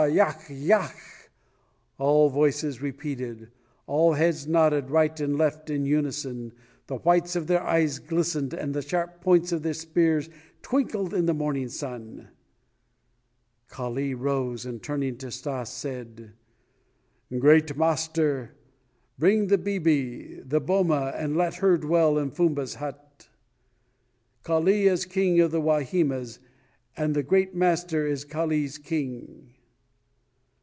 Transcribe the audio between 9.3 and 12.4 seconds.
of the spears twinkled in the morning sun.